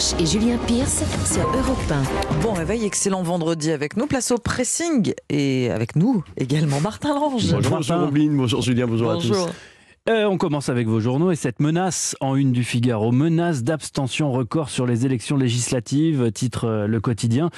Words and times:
Roche 0.00 0.18
et 0.18 0.24
Julien 0.24 0.56
Pierce 0.66 1.02
sur 1.30 1.42
Europe 1.42 1.78
1. 1.90 2.40
Bon 2.42 2.54
réveil, 2.54 2.86
excellent 2.86 3.22
vendredi 3.22 3.70
avec 3.70 3.98
nous. 3.98 4.06
Place 4.06 4.30
au 4.30 4.38
pressing 4.38 5.12
et 5.28 5.70
avec 5.70 5.94
nous 5.94 6.24
également 6.38 6.80
Martin 6.80 7.14
Lange. 7.14 7.52
Bonjour, 7.52 7.70
bonjour 7.70 7.96
Robin, 7.98 8.30
bonjour 8.30 8.62
Julien, 8.62 8.86
bonjour, 8.86 9.10
à 9.10 9.16
tous. 9.16 9.36
Euh, 10.08 10.24
on 10.24 10.38
commence 10.38 10.70
avec 10.70 10.88
vos 10.88 10.98
journaux 10.98 11.30
et 11.30 11.36
cette 11.36 11.60
menace 11.60 12.16
en 12.22 12.34
une 12.34 12.52
du 12.52 12.64
Figaro, 12.64 13.12
menace 13.12 13.62
d'abstention 13.62 14.32
record 14.32 14.70
sur 14.70 14.86
les 14.86 15.04
élections 15.04 15.36
législatives, 15.36 16.32
titre 16.32 16.64
euh, 16.64 16.86
le 16.86 17.00
quotidien. 17.00 17.50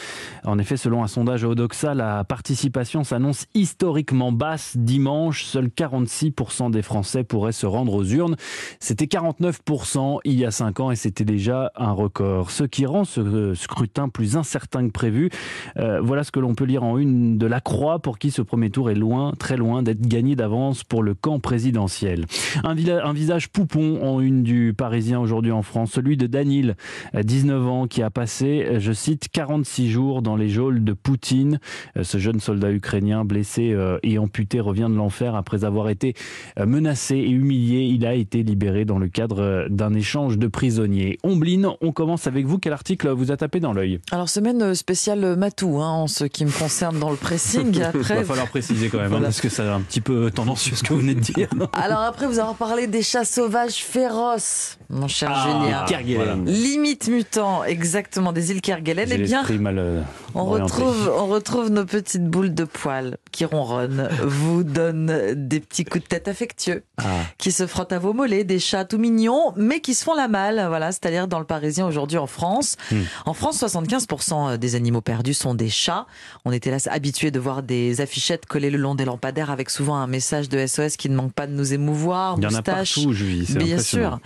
En 0.45 0.59
effet, 0.59 0.77
selon 0.77 1.05
un 1.05 1.07
sondage 1.07 1.45
Odoxa, 1.45 1.95
la 1.95 2.25
participation 2.25 3.05
s'annonce 3.05 3.47
historiquement 3.55 4.33
basse 4.33 4.77
dimanche. 4.77 5.45
Seuls 5.45 5.69
46% 5.69 6.73
des 6.73 6.83
Français 6.83 7.23
pourraient 7.23 7.53
se 7.53 7.65
rendre 7.65 7.95
aux 7.95 8.05
urnes. 8.05 8.35
C'était 8.81 9.05
49% 9.07 10.19
il 10.25 10.35
y 10.35 10.45
a 10.45 10.51
5 10.51 10.81
ans 10.81 10.91
et 10.91 10.97
c'était 10.97 11.25
déjà 11.25 11.71
un 11.77 11.93
record. 11.93 12.51
Ce 12.51 12.65
qui 12.65 12.87
rend 12.87 13.05
ce 13.05 13.21
euh, 13.21 13.55
scrutin 13.55 14.09
plus 14.09 14.37
incertain 14.37 14.85
que 14.89 14.93
prévu. 14.93 15.31
voilà 15.77 16.25
ce 16.25 16.33
que 16.33 16.41
l'on 16.41 16.57
peut 16.57 16.65
lire 16.65 16.83
en 16.83 16.99
une 16.99 17.39
de 17.39 17.47
la 17.47 17.61
Croix 17.61 18.01
pour 18.01 18.19
qui 18.19 18.33
ce 18.33 18.43
premier 18.43 18.71
tour 18.71 18.91
est 18.91 18.97
loin, 18.97 19.33
très 19.39 19.57
loin 19.57 19.85
d'être 19.85 20.03
gagné 20.03 20.35
d'avance 20.35 20.83
pour 20.83 21.05
le 21.05 21.15
camp 21.15 21.39
présidentiel. 21.39 22.27
Un, 22.65 22.77
un, 22.77 23.13
visage 23.13 23.49
poupon 23.49 24.03
en 24.03 24.21
une 24.21 24.43
du 24.43 24.75
Parisien 24.77 25.21
aujourd'hui 25.21 25.53
en 25.53 25.63
France, 25.63 25.93
celui 25.93 26.17
de 26.17 26.27
Danil, 26.27 26.77
19 27.15 27.69
ans, 27.69 27.87
qui 27.87 28.03
a 28.03 28.11
passé, 28.11 28.79
je 28.79 28.93
cite, 28.93 29.29
46 29.33 29.91
jours 29.91 30.23
dans 30.23 30.37
les 30.37 30.49
geôles 30.49 30.85
de 30.85 30.93
Poutine. 30.93 31.59
Ce 32.01 32.19
jeune 32.19 32.41
soldat 32.41 32.71
ukrainien 32.71 33.25
blessé 33.25 33.73
euh, 33.73 33.99
et 34.03 34.19
amputé 34.19 34.61
revient 34.61 34.89
de 34.89 34.95
l'enfer 34.95 35.35
après 35.35 35.65
avoir 35.65 35.89
été 35.89 36.15
euh, 36.59 36.67
menacé 36.67 37.17
et 37.17 37.31
humilié. 37.31 37.83
Il 37.83 38.07
a 38.07 38.15
été 38.15 38.43
libéré 38.43 38.85
dans 38.85 38.99
le 38.99 39.09
cadre 39.09 39.41
euh, 39.41 39.69
d'un 39.69 39.95
échange 39.95 40.39
de 40.39 40.47
prisonniers. 40.47 41.19
Ombline, 41.23 41.69
on 41.81 41.93
commence 41.93 42.27
avec 42.27 42.47
vous. 42.47 42.59
Quel 42.59 42.73
article 42.73 43.09
vous 43.11 43.31
a 43.31 43.37
tapé 43.37 43.61
dans 43.61 43.73
l'œil? 43.73 44.01
Alors, 44.11 44.29
semaine 44.29 44.75
spéciale 44.75 45.37
Matou, 45.37 45.81
hein, 45.81 45.89
en 45.89 46.07
ce 46.07 46.25
qui 46.25 46.45
me 46.45 46.51
concerne 46.51 46.99
dans 46.99 47.11
le 47.11 47.17
pressing. 47.17 47.83
Après... 47.83 48.15
Il 48.15 48.21
va 48.21 48.25
falloir 48.25 48.49
préciser 48.49 48.89
quand 48.89 48.99
même, 48.99 49.13
hein, 49.13 49.21
parce 49.23 49.41
que 49.41 49.49
c'est 49.49 49.63
un 49.63 49.81
petit 49.81 50.01
peu 50.01 50.31
tendancieux 50.31 50.77
ce 50.77 50.83
que 50.83 50.93
vous 50.93 51.01
venez 51.01 51.15
de 51.15 51.21
dire. 51.21 51.49
Alors 51.73 52.01
après, 52.01 52.22
vous 52.27 52.39
avez 52.39 52.55
parlé 52.55 52.87
des 52.87 53.03
chats 53.03 53.25
sauvages 53.25 53.85
féroces, 53.85 54.79
mon 54.93 55.09
cher 55.09 55.33
ah, 55.35 55.87
Julien. 55.89 56.45
Limite 56.45 57.09
mutant, 57.09 57.65
exactement, 57.65 58.33
des 58.33 58.51
îles 58.51 58.61
Kerguelen. 58.61 59.09
Eh 59.11 59.19
bien, 59.19 59.43
mal, 59.59 59.79
euh, 59.79 60.03
on, 60.35 60.45
retrouve, 60.45 61.11
on 61.17 61.27
retrouve 61.29 61.71
nos 61.71 61.87
petites 61.87 62.27
boules 62.27 62.55
de 62.55 62.65
poils 62.65 63.17
qui 63.33 63.47
ronronnent, 63.47 64.09
vous 64.23 64.65
donnent 64.65 65.35
des 65.35 65.61
petits 65.61 65.85
coups 65.85 66.05
de 66.05 66.09
tête 66.09 66.29
affectueux, 66.29 66.85
ah. 66.99 67.05
qui 67.39 67.53
se 67.53 67.67
frottent 67.67 67.93
à 67.93 67.99
vos 67.99 68.13
mollets, 68.13 68.45
des 68.45 68.59
chats 68.59 68.85
tout 68.85 68.99
mignons, 68.99 69.55
mais 69.57 69.81
qui 69.81 69.95
se 69.95 70.05
font 70.05 70.15
la 70.15 70.29
malle, 70.29 70.63
voilà, 70.69 70.93
c'est-à-dire 70.93 71.27
dans 71.27 71.39
le 71.39 71.47
Parisien 71.47 71.87
aujourd'hui 71.87 72.19
en 72.19 72.27
France. 72.27 72.77
Hmm. 72.91 73.01
En 73.25 73.33
France, 73.33 73.63
75% 73.63 74.59
des 74.59 74.75
animaux 74.75 75.01
perdus 75.01 75.35
sont 75.35 75.55
des 75.55 75.71
chats. 75.71 76.07
On 76.45 76.53
était 76.53 76.71
là 76.71 76.77
habitués 76.91 77.31
de 77.31 77.41
voir 77.41 77.63
des 77.63 78.03
affichettes 78.03 78.45
collées 78.45 78.71
le 78.71 78.79
long 78.79 78.95
des 78.95 79.07
lampadaires 79.07 79.51
avec 79.51 79.71
souvent 79.71 79.97
un 79.97 80.07
message 80.07 80.51
de 80.51 80.67
SOS 80.67 80.99
qui 80.99 81.09
ne 81.09 81.17
manque 81.17 81.33
pas 81.33 81.47
de 81.47 81.53
nous 81.53 81.73
émouvoir. 81.73 82.35
Il 82.37 82.45
y 82.45 82.47
en 82.47 82.55
a 82.55 82.63
partout, 82.63 83.15
je 83.15 83.25
vis, 83.25 83.57
Bien 83.57 83.79
sûr. 83.79 84.19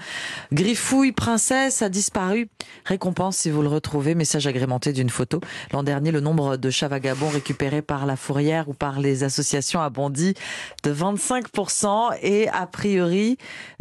Griffouille, 0.57 1.12
princesse, 1.12 1.83
a 1.83 1.91
disparu. 1.91 2.49
Récompense 2.87 3.37
si 3.37 3.51
vous 3.51 3.61
le 3.61 3.69
retrouvez. 3.69 4.15
Message 4.15 4.47
agrémenté 4.47 4.95
d'une 4.95 5.11
photo. 5.11 5.39
L'an 5.71 5.83
dernier, 5.83 6.12
le 6.12 6.21
nombre 6.21 6.57
de 6.57 6.71
chats 6.71 6.89
vagabonds 6.89 7.29
récupérés 7.29 7.83
par 7.83 8.07
la 8.07 8.17
fourrière 8.17 8.67
ou 8.71 8.73
par 8.73 8.99
les 8.99 9.23
associations 9.23 9.83
a 9.83 9.91
bondi 9.91 10.33
de 10.83 10.95
25%. 10.95 12.17
Et 12.23 12.49
a 12.49 12.67
priori, 12.67 13.37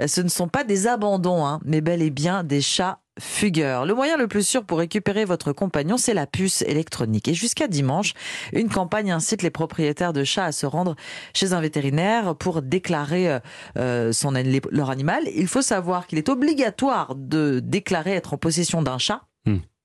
ce 0.05 0.19
ne 0.19 0.27
sont 0.27 0.49
pas 0.49 0.65
des 0.65 0.85
abandons, 0.85 1.45
hein, 1.45 1.61
mais 1.63 1.79
bel 1.79 2.01
et 2.01 2.09
bien 2.09 2.43
des 2.43 2.59
chats 2.59 2.99
Fugueur. 3.17 3.85
Le 3.85 3.93
moyen 3.93 4.17
le 4.17 4.27
plus 4.27 4.45
sûr 4.45 4.65
pour 4.65 4.79
récupérer 4.79 5.23
votre 5.23 5.53
compagnon, 5.53 5.95
c'est 5.95 6.13
la 6.13 6.27
puce 6.27 6.63
électronique. 6.63 7.29
Et 7.29 7.33
jusqu'à 7.33 7.69
dimanche, 7.69 8.13
une 8.51 8.67
campagne 8.67 9.09
incite 9.09 9.41
les 9.41 9.49
propriétaires 9.49 10.11
de 10.11 10.25
chats 10.25 10.43
à 10.43 10.51
se 10.51 10.65
rendre 10.65 10.95
chez 11.33 11.53
un 11.53 11.61
vétérinaire 11.61 12.35
pour 12.35 12.61
déclarer 12.61 13.29
euh, 13.29 13.39
euh, 13.77 14.11
son, 14.11 14.33
leur 14.69 14.89
animal. 14.89 15.23
Il 15.33 15.47
faut 15.47 15.61
savoir 15.61 16.07
qu'il 16.07 16.17
est 16.17 16.27
obligatoire 16.27 17.15
de 17.15 17.61
déclarer 17.63 18.11
être 18.11 18.33
en 18.33 18.37
possession 18.37 18.81
d'un 18.81 18.97
chat. 18.97 19.21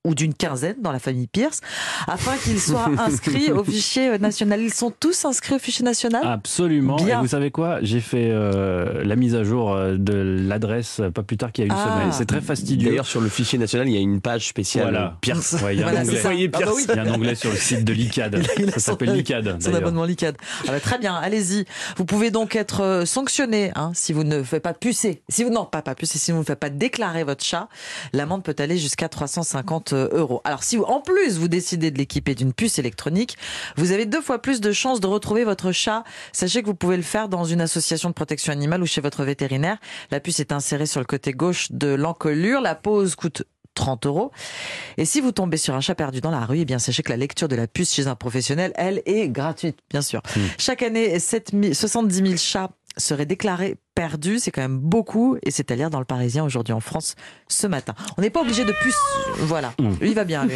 Ou 0.06 0.14
d'une 0.14 0.32
quinzaine 0.32 0.76
dans 0.80 0.92
la 0.92 0.98
famille 0.98 1.26
Pierce, 1.26 1.60
afin 2.06 2.36
qu'ils 2.36 2.60
soient 2.60 2.88
inscrits 2.98 3.52
au 3.52 3.64
fichier 3.64 4.18
national. 4.18 4.60
Ils 4.60 4.72
sont 4.72 4.90
tous 4.90 5.26
inscrits 5.26 5.54
au 5.54 5.58
fichier 5.58 5.84
national? 5.84 6.22
Absolument. 6.24 6.96
Et 7.06 7.14
vous 7.16 7.26
savez 7.26 7.50
quoi? 7.50 7.78
J'ai 7.82 8.00
fait 8.00 8.30
euh, 8.30 9.04
la 9.04 9.16
mise 9.16 9.34
à 9.34 9.44
jour 9.44 9.72
euh, 9.72 9.96
de 9.98 10.14
l'adresse 10.14 11.02
pas 11.14 11.22
plus 11.22 11.36
tard 11.36 11.52
qu'il 11.52 11.66
y 11.66 11.70
a 11.70 11.74
une 11.74 11.78
ah. 11.78 11.84
semaine. 11.84 12.12
C'est 12.12 12.24
très 12.24 12.40
fastidieux. 12.40 12.88
D'ailleurs, 12.88 13.06
sur 13.06 13.20
le 13.20 13.28
fichier 13.28 13.58
national, 13.58 13.88
il 13.88 13.94
y 13.94 13.98
a 13.98 14.00
une 14.00 14.20
page 14.20 14.48
spéciale 14.48 15.12
Pierce. 15.20 15.56
il, 15.70 15.80
y 15.80 15.82
a 15.82 15.88
un 15.88 15.96
onglet. 16.00 16.18
Ah 16.24 16.28
bah 16.28 16.34
il 16.34 16.86
y 16.86 16.98
a 16.98 17.02
un 17.02 17.14
onglet 17.14 17.34
sur 17.34 17.50
le 17.50 17.56
site 17.56 17.84
de 17.84 17.92
l'ICAD. 17.92 18.42
Ça 18.72 18.80
s'appelle 18.80 19.12
l'ICAD. 19.12 19.62
Son 19.62 19.74
abonnement 19.74 20.04
l'ICAD. 20.04 20.36
Ah 20.66 20.72
bah, 20.72 20.80
très 20.80 20.98
bien, 20.98 21.14
allez-y. 21.14 21.64
Vous 21.96 22.04
pouvez 22.04 22.30
donc 22.30 22.56
être 22.56 22.82
euh, 22.82 23.04
sanctionné 23.04 23.72
hein, 23.74 23.92
si 23.94 24.12
vous 24.12 24.24
ne 24.24 24.42
faites 24.42 24.62
pas 24.62 24.74
pucer. 24.74 25.22
Si 25.28 25.44
vous, 25.44 25.50
non, 25.50 25.64
pas, 25.64 25.82
pas 25.82 25.94
pucer, 25.94 26.18
si 26.18 26.32
vous 26.32 26.38
ne 26.38 26.44
faites 26.44 26.58
pas 26.58 26.70
déclarer 26.70 27.24
votre 27.24 27.44
chat, 27.44 27.68
l'amende 28.12 28.42
peut 28.42 28.56
aller 28.58 28.78
jusqu'à 28.78 29.08
350 29.08 29.89
euros. 29.94 30.40
Alors 30.44 30.62
si 30.62 30.78
en 30.78 31.00
plus 31.00 31.38
vous 31.38 31.48
décidez 31.48 31.90
de 31.90 31.98
l'équiper 31.98 32.34
d'une 32.34 32.52
puce 32.52 32.78
électronique, 32.78 33.36
vous 33.76 33.92
avez 33.92 34.06
deux 34.06 34.20
fois 34.20 34.40
plus 34.40 34.60
de 34.60 34.72
chances 34.72 35.00
de 35.00 35.06
retrouver 35.06 35.44
votre 35.44 35.72
chat. 35.72 36.04
Sachez 36.32 36.62
que 36.62 36.66
vous 36.66 36.74
pouvez 36.74 36.96
le 36.96 37.02
faire 37.02 37.28
dans 37.28 37.44
une 37.44 37.60
association 37.60 38.08
de 38.08 38.14
protection 38.14 38.52
animale 38.52 38.82
ou 38.82 38.86
chez 38.86 39.00
votre 39.00 39.24
vétérinaire. 39.24 39.78
La 40.10 40.20
puce 40.20 40.40
est 40.40 40.52
insérée 40.52 40.86
sur 40.86 41.00
le 41.00 41.06
côté 41.06 41.32
gauche 41.32 41.72
de 41.72 41.88
l'encolure. 41.88 42.60
La 42.60 42.74
pose 42.74 43.14
coûte 43.14 43.44
30 43.74 44.06
euros. 44.06 44.30
Et 44.96 45.04
si 45.04 45.20
vous 45.20 45.32
tombez 45.32 45.56
sur 45.56 45.74
un 45.74 45.80
chat 45.80 45.94
perdu 45.94 46.20
dans 46.20 46.30
la 46.30 46.44
rue, 46.44 46.60
eh 46.60 46.64
bien 46.64 46.78
sachez 46.78 47.02
que 47.02 47.10
la 47.10 47.16
lecture 47.16 47.48
de 47.48 47.56
la 47.56 47.66
puce 47.66 47.92
chez 47.94 48.06
un 48.06 48.14
professionnel, 48.14 48.72
elle, 48.74 49.02
est 49.06 49.28
gratuite, 49.28 49.78
bien 49.88 50.02
sûr. 50.02 50.22
Hmm. 50.36 50.40
Chaque 50.58 50.82
année, 50.82 51.18
7 51.18 51.52
70 51.72 52.14
000 52.14 52.36
chats 52.36 52.70
seraient 52.96 53.26
déclarés 53.26 53.76
perdu, 53.94 54.38
c'est 54.38 54.50
quand 54.50 54.62
même 54.62 54.78
beaucoup, 54.78 55.36
et 55.42 55.50
c'est 55.50 55.70
à 55.70 55.76
lire 55.76 55.90
dans 55.90 55.98
le 55.98 56.04
Parisien 56.04 56.44
aujourd'hui 56.44 56.72
en 56.72 56.80
France 56.80 57.16
ce 57.48 57.66
matin. 57.66 57.94
On 58.16 58.22
n'est 58.22 58.30
pas 58.30 58.40
obligé 58.40 58.64
de 58.64 58.72
pucer, 58.72 58.96
voilà, 59.40 59.72
mmh. 59.78 59.92
lui 60.00 60.14
va 60.14 60.24
bien 60.24 60.44
lui. 60.46 60.54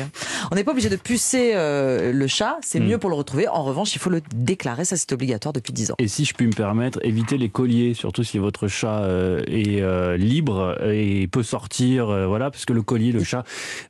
On 0.51 0.55
n'est 0.55 0.65
pas 0.65 0.73
obligé 0.73 0.89
de 0.89 0.97
pucer 0.97 1.53
euh, 1.55 2.13
le 2.13 2.27
chat, 2.27 2.59
c'est 2.63 2.81
mmh. 2.81 2.87
mieux 2.87 2.99
pour 2.99 3.11
le 3.11 3.17
retrouver. 3.17 3.49
En 3.49 3.65
revanche, 3.65 3.95
il 3.95 3.99
faut 3.99 4.11
le 4.11 4.23
déclarer, 4.35 4.85
ça 4.85 4.97
c'est 4.97 5.13
obligatoire 5.13 5.53
depuis 5.53 5.73
10 5.73 5.93
ans. 5.93 5.95
Et 5.99 6.09
si 6.09 6.25
je 6.25 6.35
puis 6.35 6.47
me 6.47 6.53
permettre, 6.53 6.99
évitez 7.03 7.39
les 7.39 7.49
colliers, 7.49 7.95
surtout 7.95 8.25
si 8.25 8.39
votre 8.39 8.69
chat 8.69 9.03
euh, 9.03 9.43
est 9.47 9.81
euh, 9.81 10.17
libre 10.17 10.79
et 10.85 11.27
peut 11.29 11.43
sortir, 11.43 12.07
voilà, 12.29 12.51
parce 12.51 12.65
que 12.65 12.73
le 12.73 12.83
collier, 12.83 13.13
le 13.13 13.25
chat 13.25 13.45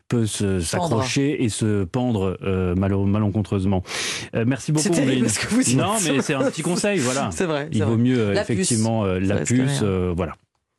peut 0.09 0.26
s'accrocher 0.26 1.42
et 1.42 1.48
se 1.48 1.84
pendre 1.84 2.38
malencontreusement. 2.76 3.82
merci 4.34 4.72
beaucoup. 4.72 4.88
non, 5.76 5.94
mais 6.04 6.21
c'est 6.22 6.34
un 6.34 6.50
petit 6.50 6.62
conseil, 6.62 6.98
voilà. 6.98 7.31
C'est 7.32 7.47
vrai. 7.47 7.69
Il 7.72 7.82
vaut 7.84 7.97
mieux 7.97 8.34
effectivement 8.34 9.04
la 9.04 9.36
puce, 9.38 9.81
euh, 9.82 10.12
voilà. 10.16 10.34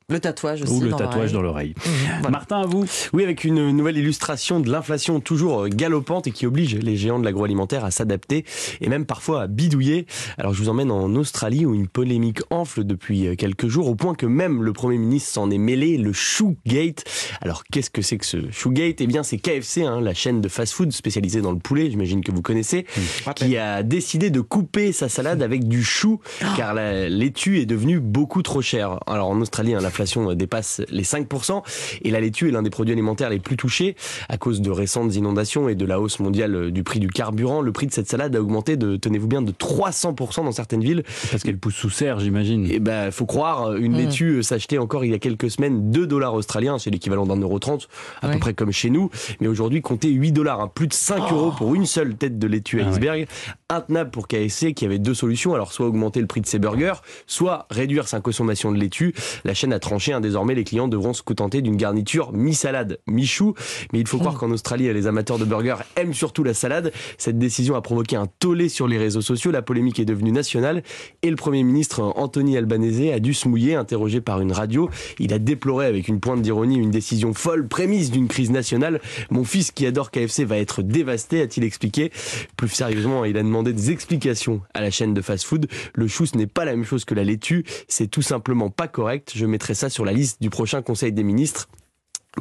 Le 0.08 0.20
tatouage 0.20 0.62
aussi. 0.62 0.72
Ou 0.72 0.82
le 0.82 0.92
tatouage 0.92 1.32
dans 1.34 1.42
l'oreille. 1.42 1.74
Mmh, 1.84 2.30
Martin, 2.30 2.62
à 2.62 2.66
vous. 2.68 2.86
Oui, 3.12 3.24
avec 3.24 3.44
une 3.44 3.72
nouvelle 3.72 3.98
illustration 3.98 4.60
de 4.60 4.70
l'inflation 4.70 5.20
toujours 5.20 5.68
galopante 5.68 6.28
et 6.28 6.32
qui 6.32 6.46
oblige 6.46 6.76
les 6.76 6.96
géants 6.96 7.18
de 7.18 7.26
l'agroalimentaire 7.26 7.84
à 7.84 7.90
s'adapter 7.90 8.46
et 8.82 8.88
même 8.88 9.08
parfois 9.08 9.42
à 9.42 9.48
bidouiller. 9.48 10.06
Alors 10.38 10.54
je 10.54 10.62
vous 10.62 10.70
emmène 10.70 10.92
en 10.92 11.16
Australie 11.16 11.66
où 11.66 11.74
une 11.74 11.88
polémique 11.88 12.42
enfle 12.52 12.84
depuis 12.84 13.36
quelques 13.36 13.68
jours 13.68 13.88
au 13.88 13.96
point 13.96 14.14
que 14.14 14.28
même 14.28 14.62
le 14.62 14.74
Premier 14.74 15.00
ministre 15.00 15.32
s'en 15.32 15.50
est 15.50 15.58
mêlé, 15.58 15.98
le 15.98 16.14
Shoegate. 16.14 17.04
Alors 17.42 17.64
qu'est-ce 17.64 17.90
que 17.90 18.04
c'est 18.04 18.20
que 18.20 18.28
ce 18.28 18.52
Shoegate? 18.52 19.02
Eh 19.02 19.08
bien 19.08 19.24
c'est 19.24 19.40
KFC, 19.40 19.86
hein, 19.86 20.02
la 20.02 20.14
chaîne 20.14 20.40
de 20.40 20.50
fast-food 20.50 20.92
spécialisée 20.92 21.42
dans 21.42 21.52
le 21.52 21.58
poulet, 21.58 21.90
j'imagine 21.90 22.24
que 22.24 22.32
vous 22.32 22.44
connaissez, 22.44 22.86
mmh. 22.96 23.34
qui 23.34 23.58
a 23.58 23.82
décidé 23.82 24.30
de 24.30 24.42
couper 24.42 24.92
sa 24.92 25.10
salade 25.10 25.42
avec 25.42 25.68
du 25.68 25.84
chou 25.84 26.20
car 26.56 26.76
la 26.76 27.10
laitue 27.10 27.58
est 27.58 27.66
devenue 27.66 28.00
beaucoup 28.00 28.44
trop 28.44 28.62
chère. 28.62 29.00
Alors 29.08 29.30
en 29.30 29.42
Australie, 29.42 29.74
hein, 29.74 29.82
la 29.82 29.94
l'inflation 29.95 30.33
dépasse 30.33 30.81
les 30.89 31.03
5%. 31.03 31.63
Et 32.03 32.11
la 32.11 32.19
laitue 32.19 32.50
est 32.50 32.51
l'un 32.51 32.63
des 32.63 32.69
produits 32.69 32.91
alimentaires 32.91 33.29
les 33.29 33.39
plus 33.39 33.56
touchés 33.56 33.95
à 34.27 34.38
cause 34.38 34.62
de 34.62 34.69
récentes 34.69 35.15
inondations 35.15 35.69
et 35.69 35.75
de 35.75 35.86
la 35.86 36.00
hausse 36.00 36.19
mondiale 36.19 36.71
du 36.71 36.83
prix 36.83 37.00
du 37.00 37.07
carburant. 37.07 37.62
Le 37.62 37.71
prix 37.71 37.88
de 37.88 37.94
cette 37.94 38.09
salade 38.09 38.36
a 38.36 38.42
augmenté 38.42 38.75
de, 38.75 38.97
tenez-vous 38.97 39.27
bien, 39.27 39.42
de 39.42 39.51
300% 39.51 40.44
dans 40.44 40.51
certaines 40.51 40.83
villes. 40.83 41.03
Parce 41.31 41.44
qu'elle 41.44 41.57
pousse 41.57 41.75
sous 41.75 41.89
serre, 41.89 42.19
j'imagine. 42.19 42.65
Et 42.65 42.75
eh 42.75 42.80
ben, 42.80 43.12
faut 43.12 43.25
croire, 43.25 43.75
une 43.75 43.94
mmh. 43.94 43.97
laitue 43.97 44.44
s'achetait 44.44 44.77
encore 44.77 45.06
il 45.06 45.12
y 45.12 45.13
a 45.13 45.19
quelques 45.19 45.50
semaines 45.50 45.92
2 45.92 46.07
dollars 46.07 46.33
australiens, 46.33 46.77
c'est 46.77 46.89
l'équivalent 46.89 47.25
d'un 47.25 47.38
euro 47.38 47.59
30, 47.59 47.88
à 48.21 48.30
peu 48.30 48.39
près 48.39 48.53
comme 48.53 48.71
chez 48.71 48.89
nous. 48.89 49.09
Mais 49.39 49.48
aujourd'hui, 49.48 49.81
comptez 49.81 50.09
8 50.09 50.31
dollars, 50.33 50.59
hein. 50.59 50.71
plus 50.74 50.88
de 50.88 50.94
5 50.94 51.31
euros 51.31 51.51
pour 51.51 51.74
une 51.75 51.86
seule 51.86 52.15
tête 52.15 52.38
de 52.38 52.48
laitue 52.48 52.81
à 52.81 52.86
ah 52.86 52.89
iceberg. 52.89 53.27
Intenable 53.69 54.12
pour 54.12 54.27
KSC 54.27 54.74
qui 54.74 54.86
avait 54.86 55.00
deux 55.00 55.13
solutions. 55.13 55.53
Alors, 55.53 55.71
soit 55.71 55.88
augmenter 55.88 56.19
le 56.19 56.27
prix 56.27 56.41
de 56.41 56.48
ses 56.48 56.59
burgers, 56.59 56.95
soit 57.27 57.68
réduire 57.69 58.07
sa 58.07 58.19
consommation 58.19 58.71
de 58.71 58.77
laitue. 58.77 59.13
La 59.44 59.53
chaîne 59.53 59.74
a 59.74 59.80
tranché. 59.86 60.14
Hein. 60.14 60.20
Désormais, 60.20 60.56
les 60.56 60.64
clients 60.64 60.88
devront 60.88 61.14
se 61.14 61.22
contenter 61.22 61.62
d'une 61.62 61.78
garniture 61.78 62.34
mi-salade, 62.34 63.00
mi-chou. 63.08 63.54
Mais 63.94 64.00
il 64.00 64.08
faut 64.08 64.18
croire 64.18 64.36
qu'en 64.36 64.52
Australie, 64.52 64.92
les 64.92 65.08
amateurs 65.08 65.38
de 65.38 65.46
burgers 65.46 65.78
aiment 65.96 66.14
surtout 66.14 66.44
la 66.44 66.54
salade. 66.54 66.92
Cette 67.18 67.38
décision 67.38 67.76
a 67.76 67.82
provoqué 67.82 68.16
un 68.16 68.26
tollé 68.40 68.68
sur 68.68 68.88
les 68.88 68.98
réseaux 68.98 69.22
sociaux. 69.22 69.52
La 69.52 69.62
polémique 69.62 70.00
est 70.00 70.06
devenue 70.06 70.32
nationale 70.32 70.84
et 71.22 71.30
le 71.30 71.36
Premier 71.36 71.64
ministre 71.64 72.02
Anthony 72.16 72.58
Albanese 72.58 73.14
a 73.14 73.20
dû 73.20 73.34
se 73.34 73.48
mouiller, 73.48 73.76
interrogé 73.76 74.22
par 74.22 74.42
une 74.42 74.52
radio. 74.52 74.90
Il 75.20 75.34
a 75.34 75.40
déploré 75.40 75.86
avec 75.86 76.08
une 76.08 76.20
pointe 76.20 76.42
d'ironie 76.42 76.78
une 76.78 76.92
décision 76.92 77.34
folle, 77.34 77.68
prémisse 77.68 78.10
d'une 78.10 78.28
crise 78.28 78.52
nationale. 78.52 79.00
Mon 79.30 79.44
fils 79.44 79.72
qui 79.72 79.86
adore 79.86 80.10
KFC 80.10 80.46
va 80.46 80.58
être 80.58 80.82
dévasté, 80.82 81.42
a-t-il 81.42 81.64
expliqué. 81.64 82.12
Plus 82.58 82.70
sérieusement, 82.70 83.24
il 83.26 83.38
a 83.38 83.44
demandé 83.44 83.72
des 83.72 83.92
explications 83.92 84.62
à 84.74 84.82
la 84.82 84.90
chaîne 84.90 85.14
de 85.14 85.22
fast-food. 85.22 85.68
Le 85.94 86.08
chou, 86.08 86.26
ce 86.26 86.38
n'est 86.38 86.48
pas 86.48 86.66
la 86.66 86.72
même 86.72 86.86
chose 86.86 87.06
que 87.06 87.14
la 87.14 87.24
laitue. 87.24 87.64
C'est 87.88 88.08
tout 88.08 88.24
simplement 88.24 88.72
pas 88.72 88.88
correct. 88.88 89.34
Je 89.36 89.46
mettrai 89.46 89.75
ça 89.75 89.89
sur 89.89 90.06
la 90.06 90.13
liste 90.13 90.42
du 90.42 90.50
prochain 90.50 90.81
Conseil 90.81 91.12
des 91.12 91.24
ministres. 91.24 91.68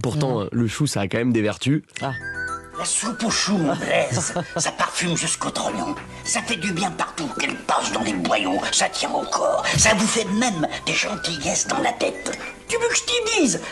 Pourtant, 0.02 0.44
mmh. 0.44 0.48
le 0.52 0.66
chou, 0.66 0.86
ça 0.86 1.02
a 1.02 1.08
quand 1.08 1.18
même 1.18 1.32
des 1.32 1.42
vertus. 1.42 1.82
Ah. 2.00 2.12
La 2.76 2.84
soupe 2.84 3.22
au 3.22 3.30
chou, 3.30 3.56
mon 3.56 3.76
Blaise, 3.76 4.34
ça 4.56 4.72
parfume 4.72 5.16
jusqu'au 5.16 5.50
trognon. 5.50 5.94
Ça 6.24 6.42
fait 6.42 6.56
du 6.56 6.72
bien 6.72 6.90
partout 6.90 7.28
qu'elle 7.38 7.54
passe 7.54 7.92
dans 7.92 8.02
les 8.02 8.14
boyaux. 8.14 8.58
Ça 8.72 8.88
tient 8.88 9.12
au 9.12 9.22
corps. 9.22 9.64
Ça 9.76 9.94
vous 9.94 10.06
fait 10.06 10.24
même 10.24 10.66
des 10.84 10.92
gentillesses 10.92 11.68
dans 11.68 11.78
la 11.78 11.92
tête. 11.92 12.36
Tu 12.66 12.76
veux 12.76 12.88
que 12.88 12.96
je 12.96 13.04
t'y 13.04 13.23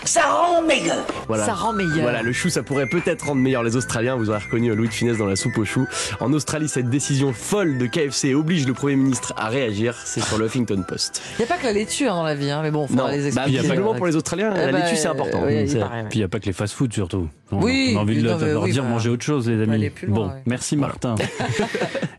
Ça 0.05 0.23
rend 0.23 0.63
meilleur. 0.63 1.05
Voilà. 1.29 1.47
Ça 1.47 1.55
rend 1.55 1.73
meilleur. 1.73 2.03
Voilà, 2.03 2.23
le 2.23 2.33
chou, 2.33 2.49
ça 2.49 2.63
pourrait 2.63 2.87
peut-être 2.87 3.27
rendre 3.27 3.41
meilleur 3.41 3.63
les 3.63 3.77
Australiens. 3.77 4.17
Vous 4.17 4.31
aurez 4.31 4.39
reconnu 4.39 4.75
Louis 4.75 4.89
de 4.89 4.93
Finesse 4.93 5.19
dans 5.19 5.27
la 5.27 5.37
soupe 5.37 5.59
au 5.59 5.65
chou. 5.65 5.87
En 6.21 6.33
Australie, 6.33 6.69
cette 6.69 6.91
décision 6.91 7.33
folle 7.33 7.79
de 7.79 7.87
KFC 7.87 8.35
oblige 8.35 8.67
le 8.67 8.75
Premier 8.75 8.97
ministre 8.97 9.35
à 9.37 9.49
réagir. 9.49 9.95
C'est 10.05 10.23
sur 10.23 10.39
le 10.39 10.47
Huffington 10.47 10.85
Post. 10.87 11.23
Il 11.39 11.43
n'y 11.43 11.45
a 11.45 11.49
pas 11.49 11.59
que 11.59 11.65
la 11.65 11.73
laitue 11.73 12.07
hein, 12.07 12.15
dans 12.15 12.23
la 12.23 12.35
vie, 12.35 12.51
hein, 12.51 12.61
mais 12.63 12.71
bon, 12.71 12.87
faut 12.87 13.09
les 13.09 13.27
expliquer. 13.27 13.51
Il 13.51 13.55
y 13.55 13.59
a 13.59 13.75
pas 13.75 13.95
pour 13.95 14.07
les 14.07 14.17
Australiens, 14.17 14.51
la 14.51 14.73
laitue, 14.73 14.97
c'est 14.97 15.09
important. 15.09 15.43
Puis 15.47 15.69
il 16.13 16.19
n'y 16.19 16.25
a 16.25 16.29
pas 16.29 16.41
que 16.41 16.47
les 16.47 16.53
fast-foods 16.53 16.93
surtout. 16.93 17.29
Oui, 17.53 17.93
on 17.95 17.99
a 17.99 18.03
envie 18.03 18.21
de 18.21 18.25
leur 18.25 18.65
dire 18.67 18.85
manger 18.85 19.11
autre 19.11 19.25
chose, 19.25 19.49
les 19.49 19.63
amis. 19.63 19.91
bon, 20.09 20.31
merci 20.47 20.77
Martin. 20.77 21.15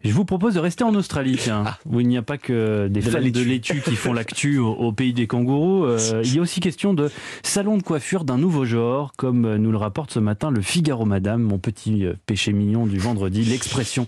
Je 0.03 0.11
vous 0.11 0.25
propose 0.25 0.55
de 0.55 0.59
rester 0.59 0.83
en 0.83 0.93
Australie, 0.95 1.37
tiens, 1.39 1.63
ah. 1.65 1.77
où 1.85 2.01
il 2.01 2.07
n'y 2.09 2.17
a 2.17 2.21
pas 2.21 2.37
que 2.37 2.89
des 2.89 2.99
fans 2.99 3.21
de 3.21 3.41
laitue 3.41 3.81
qui 3.81 3.95
font 3.95 4.11
l'actu 4.11 4.57
au, 4.57 4.91
pays 4.91 5.13
des 5.13 5.27
kangourous. 5.27 5.85
Euh, 5.85 6.21
il 6.25 6.35
y 6.35 6.39
a 6.39 6.41
aussi 6.41 6.59
question 6.59 6.93
de 6.93 7.09
salon 7.41 7.77
de 7.77 7.83
coiffure 7.83 8.25
d'un 8.25 8.37
nouveau 8.37 8.65
genre, 8.65 9.13
comme 9.15 9.55
nous 9.55 9.71
le 9.71 9.77
rapporte 9.77 10.11
ce 10.11 10.19
matin 10.19 10.51
le 10.51 10.61
Figaro 10.61 11.05
Madame, 11.05 11.41
mon 11.41 11.57
petit 11.57 12.05
euh, 12.05 12.15
péché 12.25 12.51
mignon 12.51 12.85
du 12.85 12.97
vendredi, 12.99 13.43
l'expression 13.49 14.05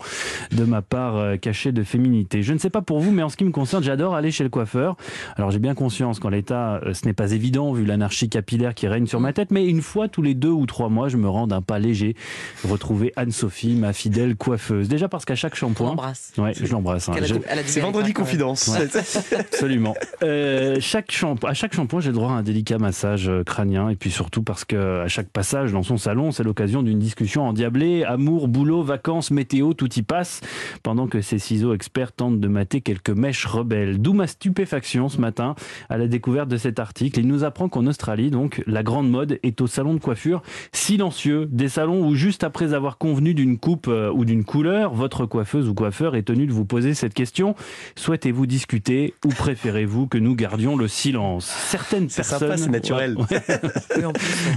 de 0.52 0.64
ma 0.64 0.82
part 0.82 1.16
euh, 1.16 1.36
cachée 1.38 1.72
de 1.72 1.82
féminité. 1.82 2.42
Je 2.42 2.52
ne 2.52 2.58
sais 2.58 2.70
pas 2.70 2.82
pour 2.82 3.00
vous, 3.00 3.10
mais 3.10 3.22
en 3.22 3.30
ce 3.30 3.38
qui 3.38 3.44
me 3.44 3.50
concerne, 3.50 3.82
j'adore 3.82 4.14
aller 4.14 4.30
chez 4.30 4.44
le 4.44 4.50
coiffeur. 4.50 4.96
Alors 5.36 5.50
j'ai 5.50 5.58
bien 5.58 5.74
conscience 5.74 6.20
qu'en 6.20 6.28
l'état, 6.28 6.80
ce 6.92 7.06
n'est 7.06 7.14
pas 7.14 7.32
évident 7.32 7.72
vu 7.72 7.86
l'anarchie 7.86 8.28
capillaire 8.28 8.74
qui 8.74 8.86
règne 8.86 9.06
sur 9.06 9.20
ma 9.20 9.32
tête, 9.32 9.50
mais 9.50 9.66
une 9.66 9.80
fois 9.80 10.08
tous 10.08 10.22
les 10.22 10.34
deux 10.34 10.50
ou 10.50 10.66
trois 10.66 10.90
mois, 10.90 11.08
je 11.08 11.15
me 11.16 11.28
rends 11.28 11.46
d'un 11.46 11.62
pas 11.62 11.78
léger 11.78 12.14
retrouver 12.64 13.12
Anne-Sophie, 13.16 13.74
ma 13.74 13.92
fidèle 13.92 14.36
coiffeuse. 14.36 14.88
Déjà 14.88 15.08
parce 15.08 15.24
qu'à 15.24 15.34
chaque 15.34 15.54
shampoing, 15.54 15.88
l'embrasse. 15.88 16.32
Ouais, 16.38 16.52
je 16.54 16.70
l'embrasse. 16.70 17.08
Hein. 17.08 17.14
C'est 17.66 17.80
vendredi 17.80 18.12
confidence. 18.12 18.70
Absolument. 19.38 19.94
Euh, 20.22 20.76
chaque 20.80 21.12
à 21.44 21.54
chaque 21.54 21.74
shampoing, 21.74 22.00
j'ai 22.00 22.10
le 22.10 22.14
droit 22.14 22.30
à 22.30 22.34
un 22.34 22.42
délicat 22.42 22.78
massage 22.78 23.28
euh, 23.28 23.44
crânien 23.44 23.88
et 23.88 23.96
puis 23.96 24.10
surtout 24.10 24.42
parce 24.42 24.64
que 24.64 25.02
à 25.02 25.08
chaque 25.08 25.28
passage 25.28 25.72
dans 25.72 25.82
son 25.82 25.96
salon, 25.96 26.32
c'est 26.32 26.44
l'occasion 26.44 26.82
d'une 26.82 26.98
discussion 26.98 27.46
endiablée, 27.46 28.04
amour, 28.04 28.48
boulot, 28.48 28.82
vacances, 28.82 29.30
météo, 29.30 29.72
tout 29.72 29.92
y 29.94 30.02
passe. 30.02 30.40
Pendant 30.82 31.06
que 31.06 31.20
ces 31.20 31.38
ciseaux 31.38 31.74
experts 31.74 32.12
tentent 32.12 32.40
de 32.40 32.48
mater 32.48 32.80
quelques 32.80 33.10
mèches 33.10 33.46
rebelles. 33.46 34.00
D'où 34.00 34.12
ma 34.12 34.26
stupéfaction 34.26 35.08
ce 35.08 35.18
matin 35.20 35.54
à 35.88 35.98
la 35.98 36.06
découverte 36.08 36.48
de 36.48 36.56
cet 36.56 36.78
article. 36.78 37.20
Il 37.20 37.26
nous 37.26 37.44
apprend 37.44 37.68
qu'en 37.68 37.86
Australie, 37.86 38.30
donc, 38.30 38.62
la 38.66 38.82
grande 38.82 39.10
mode 39.10 39.38
est 39.42 39.60
au 39.60 39.66
salon 39.66 39.94
de 39.94 40.00
coiffure 40.00 40.42
silencieux, 41.06 41.46
des 41.52 41.68
salons 41.68 42.04
où 42.04 42.16
juste 42.16 42.42
après 42.42 42.74
avoir 42.74 42.98
convenu 42.98 43.32
d'une 43.32 43.58
coupe 43.58 43.86
euh, 43.86 44.10
ou 44.12 44.24
d'une 44.24 44.42
couleur, 44.42 44.92
votre 44.92 45.24
coiffeuse 45.24 45.68
ou 45.68 45.74
coiffeur 45.74 46.16
est 46.16 46.24
tenu 46.24 46.48
de 46.48 46.52
vous 46.52 46.64
poser 46.64 46.94
cette 46.94 47.14
question. 47.14 47.54
Souhaitez-vous 47.94 48.46
discuter 48.46 49.14
ou 49.24 49.28
préférez-vous 49.28 50.08
que 50.08 50.18
nous 50.18 50.34
gardions 50.34 50.76
le 50.76 50.88
silence? 50.88 51.46
Certaines 51.46 52.08
personnes... 52.08 52.56
c'est 52.56 52.70
naturel. 52.70 53.16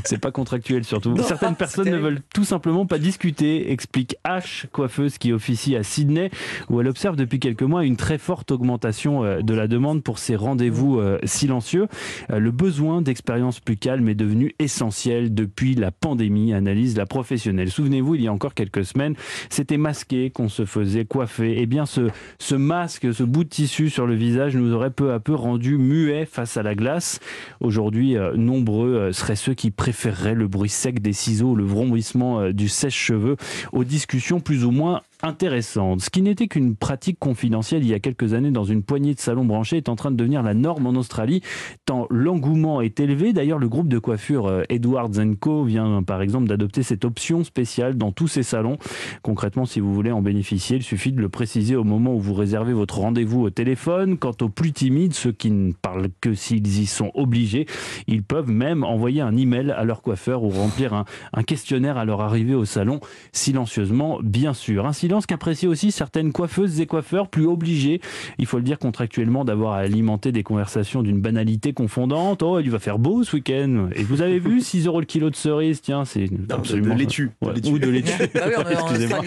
c'est 0.06 0.18
pas 0.18 0.32
contractuel 0.32 0.86
surtout. 0.86 1.16
Certaines 1.22 1.56
personnes 1.56 1.92
ne 1.92 1.98
veulent 1.98 2.22
tout 2.34 2.46
simplement 2.46 2.88
pas 2.88 2.98
discuter, 2.98 3.72
explique 3.72 4.16
H, 4.26 4.66
coiffeuse 4.72 5.20
qui 5.20 5.32
officie 5.32 5.76
à 5.76 5.84
Sydney, 5.84 6.32
où 6.72 6.82
elle 6.82 6.88
observe 6.88 7.16
depuis 7.16 7.40
quelques 7.40 7.62
mois 7.62 7.86
une 7.86 7.96
très 7.96 8.18
forte 8.18 8.50
augmentation 8.50 9.24
euh, 9.24 9.42
de 9.42 9.54
la 9.54 9.68
demande 9.68 10.02
pour 10.02 10.18
ces 10.18 10.36
rendez-vous 10.36 11.00
euh, 11.00 11.20
silencieux. 11.26 11.88
Le 12.30 12.50
besoin 12.50 13.04
d'expériences 13.04 13.60
plus 13.60 13.78
calmes 13.78 14.10
est 14.10 14.16
devenu 14.16 14.56
essentiel 14.58 15.32
depuis 15.34 15.76
la 15.76 15.92
pandémie, 15.92 16.39
analyse 16.54 16.98
la 16.98 17.06
professionnelle. 17.06 17.70
Souvenez-vous, 17.70 18.16
il 18.16 18.22
y 18.22 18.28
a 18.28 18.34
encore 18.34 18.54
quelques 18.54 18.86
semaines, 18.86 19.16
c'était 19.50 19.78
masqué 19.78 20.30
qu'on 20.30 20.50
se 20.50 20.66
faisait 20.66 21.06
coiffer. 21.06 21.56
Eh 21.58 21.66
bien, 21.66 21.86
ce, 21.86 22.56
masque, 22.56 23.14
ce 23.14 23.24
bout 23.24 23.44
de 23.44 23.50
tissu 23.50 23.90
sur 23.90 24.08
le 24.08 24.16
visage 24.16 24.56
nous 24.56 24.74
aurait 24.74 24.92
peu 24.92 25.14
à 25.14 25.20
peu 25.20 25.34
rendu 25.34 25.78
muets 25.78 26.26
face 26.26 26.58
à 26.58 26.64
la 26.64 26.76
glace. 26.76 27.20
Aujourd'hui, 27.60 28.18
euh, 28.18 28.34
nombreux 28.36 28.96
euh, 28.96 29.12
seraient 29.12 29.36
ceux 29.36 29.54
qui 29.54 29.72
préféreraient 29.72 30.36
le 30.36 30.48
bruit 30.48 30.70
sec 30.70 31.02
des 31.02 31.14
ciseaux, 31.14 31.56
le 31.56 31.64
vrombissement 31.64 32.40
euh, 32.40 32.54
du 32.54 32.70
sèche-cheveux 32.70 33.38
aux 33.72 33.84
discussions 33.84 34.40
plus 34.40 34.66
ou 34.66 34.72
moins 34.72 35.02
intéressante. 35.22 36.02
Ce 36.02 36.10
qui 36.10 36.22
n'était 36.22 36.48
qu'une 36.48 36.76
pratique 36.76 37.20
confidentielle 37.20 37.84
il 37.84 37.90
y 37.90 37.94
a 37.94 38.00
quelques 38.00 38.34
années 38.34 38.52
dans 38.52 38.64
une 38.64 38.84
poignée 38.84 39.14
de 39.14 39.20
salons 39.20 39.46
branchés 39.46 39.78
est 39.78 39.90
en 39.90 39.96
train 39.96 40.12
de 40.12 40.16
devenir 40.16 40.44
la 40.44 40.54
norme 40.54 40.88
en 40.88 40.92
Australie, 40.92 41.42
tant 41.86 42.08
l'engouement 42.10 42.82
est 42.82 43.00
élevé. 43.00 43.34
D'ailleurs, 43.34 43.60
le 43.60 43.68
groupe 43.68 43.88
de 43.88 44.00
coiffure 44.00 44.48
euh, 44.48 44.64
Edwards 44.70 45.10
Co 45.40 45.64
vient 45.64 46.04
par 46.04 46.22
exemple 46.22 46.48
d'adopter 46.48 46.84
cette 46.84 47.06
option 47.06 47.44
spéciale 47.44 47.98
dans 47.98 48.12
tous 48.12 48.28
ses 48.28 48.44
salons. 48.44 48.78
Concrètement, 49.22 49.66
si 49.66 49.80
vous 49.80 49.94
voulez 49.94 50.12
en 50.12 50.22
bénéficier, 50.22 50.78
il 50.78 50.84
suffit 50.84 51.12
de 51.12 51.22
le 51.22 51.30
préciser 51.30 51.76
au 51.76 51.84
moment 51.84 52.14
où 52.14 52.20
vous 52.20 52.34
réservez 52.34 52.74
votre 52.74 53.00
rendez-vous 53.00 53.42
au 53.42 53.50
téléphone. 53.50 54.18
Quant 54.18 54.36
aux 54.42 54.50
plus 54.50 54.72
timides, 54.72 55.14
ceux 55.14 55.32
qui 55.32 55.52
ne 55.52 55.74
parlent 55.74 56.10
que 56.22 56.34
s'ils 56.34 56.80
y 56.80 56.86
sont 56.86 57.12
obligés, 57.14 57.66
ils 58.08 58.24
peuvent 58.24 58.50
même 58.50 58.84
envoyer 58.84 59.22
un 59.22 59.36
email 59.36 59.72
à 59.72 59.84
leur 59.84 60.02
coiffeur 60.02 60.44
ou 60.44 60.50
remplir 60.50 60.94
un, 60.94 61.44
questionnaire 61.44 61.98
à 61.98 62.06
leur 62.06 62.22
arrivée 62.22 62.56
au 62.56 62.66
salon, 62.66 63.00
silencieusement, 63.32 64.20
bien 64.22 64.54
sûr. 64.54 64.86
Silence 65.10 65.26
qu'apprécient 65.26 65.70
aussi 65.72 65.92
certaines 65.92 66.32
coiffeuses 66.32 66.80
et 66.82 66.86
coiffeurs 66.86 67.30
plus 67.30 67.48
obligés, 67.48 68.00
il 68.38 68.46
faut 68.46 68.58
le 68.58 68.64
dire 68.64 68.78
contractuellement, 68.78 69.44
d'avoir 69.44 69.74
à 69.74 69.78
alimenter 69.78 70.32
des 70.32 70.44
conversations 70.44 71.02
d'une 71.02 71.20
banalité 71.20 71.74
confondante. 71.74 72.44
Oh, 72.44 72.60
il 72.60 72.70
va 72.70 72.78
faire 72.78 73.00
beau 73.00 73.24
ce 73.24 73.38
week-end. 73.38 73.90
Et 73.96 74.04
vous 74.04 74.22
avez 74.22 74.38
vu 74.38 74.62
6 74.62 74.86
euros 74.86 75.00
le 75.00 75.08
kilo 75.08 75.32
de 75.32 75.36
cerise 75.36 75.82
Tiens, 75.82 76.06
c'est 76.06 76.30
absolument. 76.52 76.94
De 76.94 77.00
laitue. 77.00 77.32
Ou 77.42 77.80
de 77.80 77.90
laitue. 77.90 78.12
Ah 78.40 78.72
Excusez-moi. 78.72 79.22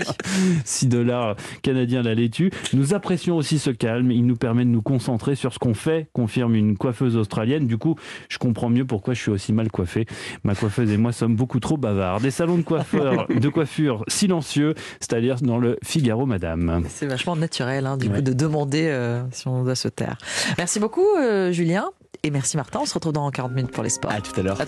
6 0.64 0.86
dollars 0.86 1.34
canadiens 1.62 2.02
la 2.02 2.14
laitue. 2.14 2.52
Nous 2.74 2.94
apprécions 2.94 3.36
aussi 3.36 3.58
ce 3.58 3.70
calme. 3.70 4.12
Il 4.12 4.24
nous 4.24 4.36
permet 4.36 4.64
de 4.64 4.70
nous 4.70 4.82
concentrer 4.82 5.34
sur 5.34 5.52
ce 5.52 5.58
qu'on 5.58 5.74
fait, 5.74 6.06
confirme 6.12 6.54
une 6.54 6.76
coiffeuse 6.76 7.16
australienne. 7.16 7.66
Du 7.66 7.76
coup, 7.76 7.96
je 8.28 8.38
comprends 8.38 8.70
mieux 8.70 8.84
pourquoi 8.84 9.14
je 9.14 9.20
suis 9.20 9.32
aussi 9.32 9.52
mal 9.52 9.68
coiffé. 9.68 10.06
Ma 10.44 10.54
coiffeuse 10.54 10.92
et 10.92 10.96
moi 10.96 11.10
sommes 11.10 11.34
beaucoup 11.34 11.58
trop 11.58 11.76
bavards. 11.76 12.20
Des 12.20 12.30
salons 12.30 12.58
de 12.58 12.62
coiffeurs, 12.62 13.26
de 13.40 13.48
coiffure 13.48 14.04
silencieux, 14.06 14.74
c'est-à-dire 15.00 15.40
dans 15.42 15.58
le 15.58 15.71
Figaro 15.82 16.26
Madame. 16.26 16.84
C'est 16.88 17.06
vachement 17.06 17.36
naturel, 17.36 17.86
hein, 17.86 17.96
du 17.96 18.10
coup, 18.10 18.20
de 18.20 18.32
demander 18.32 18.86
euh, 18.86 19.22
si 19.30 19.48
on 19.48 19.64
doit 19.64 19.74
se 19.74 19.88
taire. 19.88 20.16
Merci 20.58 20.80
beaucoup, 20.80 21.06
euh, 21.18 21.52
Julien. 21.52 21.90
Et 22.22 22.30
merci, 22.30 22.56
Martin. 22.56 22.80
On 22.82 22.86
se 22.86 22.94
retrouve 22.94 23.12
dans 23.12 23.28
40 23.30 23.52
minutes 23.52 23.72
pour 23.72 23.82
les 23.82 23.90
sports. 23.90 24.12
À 24.12 24.20
tout 24.20 24.38
à 24.38 24.42
l'heure. 24.42 24.60